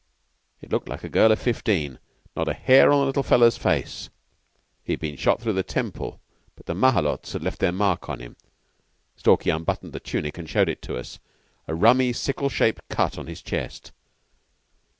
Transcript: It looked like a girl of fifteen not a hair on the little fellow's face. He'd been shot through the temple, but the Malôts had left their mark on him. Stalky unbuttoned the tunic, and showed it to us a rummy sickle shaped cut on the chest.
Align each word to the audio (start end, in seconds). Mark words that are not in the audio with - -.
It 0.63 0.71
looked 0.71 0.89
like 0.89 1.03
a 1.03 1.09
girl 1.09 1.31
of 1.31 1.39
fifteen 1.39 1.99
not 2.35 2.47
a 2.47 2.55
hair 2.55 2.91
on 2.91 3.01
the 3.01 3.05
little 3.05 3.21
fellow's 3.21 3.55
face. 3.55 4.09
He'd 4.83 4.99
been 4.99 5.15
shot 5.15 5.39
through 5.39 5.53
the 5.53 5.61
temple, 5.61 6.19
but 6.55 6.65
the 6.65 6.73
Malôts 6.73 7.33
had 7.33 7.43
left 7.43 7.59
their 7.59 7.71
mark 7.71 8.09
on 8.09 8.17
him. 8.19 8.35
Stalky 9.15 9.51
unbuttoned 9.51 9.93
the 9.93 9.99
tunic, 9.99 10.39
and 10.39 10.49
showed 10.49 10.69
it 10.69 10.81
to 10.81 10.97
us 10.97 11.19
a 11.67 11.75
rummy 11.75 12.13
sickle 12.13 12.49
shaped 12.49 12.89
cut 12.89 13.19
on 13.19 13.27
the 13.27 13.35
chest. 13.35 13.91